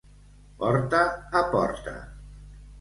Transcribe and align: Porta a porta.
Porta 0.63 1.03
a 1.43 1.45
porta. 1.53 1.97